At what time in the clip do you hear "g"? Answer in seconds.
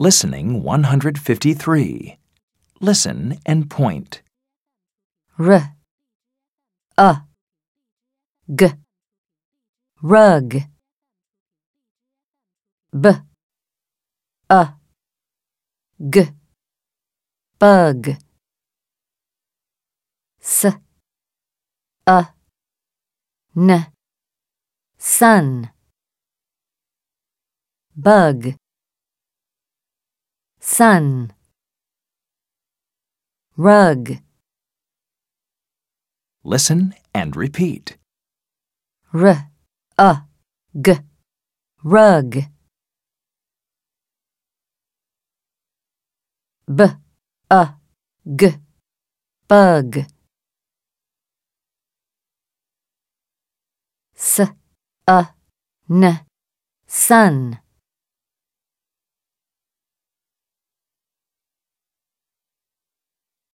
8.48-8.66, 16.08-16.28, 40.80-40.94, 48.36-48.54